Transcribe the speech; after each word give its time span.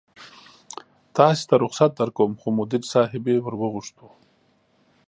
تاسې 1.17 1.43
ته 1.49 1.55
رخصت 1.63 1.91
درکوم، 1.99 2.31
خو 2.41 2.47
مدیر 2.59 2.83
صاحبې 2.93 3.35
ور 3.41 3.55
وغوښتو. 3.61 4.07